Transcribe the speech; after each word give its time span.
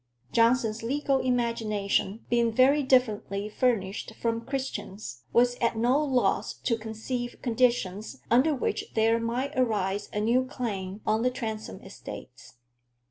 Johnson's 0.31 0.81
legal 0.81 1.19
imagination, 1.19 2.25
being 2.27 2.51
very 2.51 2.81
differently 2.81 3.47
furnished 3.47 4.15
from 4.15 4.41
Christian's, 4.47 5.25
was 5.31 5.53
at 5.61 5.77
no 5.77 6.03
loss 6.03 6.55
to 6.55 6.75
conceive 6.75 7.35
conditions 7.43 8.19
under 8.31 8.55
which 8.55 8.85
there 8.95 9.19
might 9.19 9.55
arise 9.55 10.09
a 10.11 10.19
new 10.19 10.43
claim 10.45 11.01
on 11.05 11.21
the 11.21 11.29
Transome 11.29 11.83
estates. 11.83 12.55